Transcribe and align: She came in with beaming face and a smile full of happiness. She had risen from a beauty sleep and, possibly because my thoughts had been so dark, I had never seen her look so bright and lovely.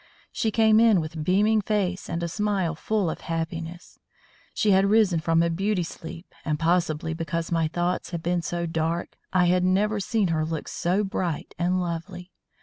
She 0.31 0.49
came 0.49 0.79
in 0.79 0.99
with 0.99 1.23
beaming 1.23 1.61
face 1.61 2.09
and 2.09 2.23
a 2.23 2.27
smile 2.27 2.73
full 2.73 3.07
of 3.07 3.21
happiness. 3.21 3.99
She 4.55 4.71
had 4.71 4.89
risen 4.89 5.19
from 5.19 5.43
a 5.43 5.49
beauty 5.51 5.83
sleep 5.83 6.33
and, 6.43 6.57
possibly 6.57 7.13
because 7.13 7.51
my 7.51 7.67
thoughts 7.67 8.09
had 8.09 8.23
been 8.23 8.41
so 8.41 8.65
dark, 8.65 9.15
I 9.31 9.45
had 9.45 9.63
never 9.63 9.99
seen 9.99 10.29
her 10.29 10.43
look 10.43 10.67
so 10.67 11.03
bright 11.03 11.53
and 11.59 11.79
lovely. 11.79 12.31